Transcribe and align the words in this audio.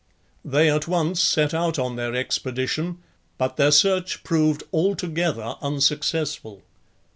They 0.43 0.67
at 0.71 0.87
once 0.87 1.21
set 1.21 1.53
out 1.53 1.77
on 1.77 1.95
their 1.95 2.15
expedition; 2.15 2.97
but 3.37 3.57
their 3.57 3.69
search 3.69 4.23
proved 4.23 4.63
altogether 4.73 5.57
unsuccessful. 5.61 6.63